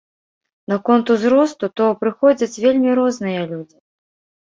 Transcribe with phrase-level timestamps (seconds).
[0.73, 3.77] Наконт узросту, то прыходзяць вельмі розныя людзі.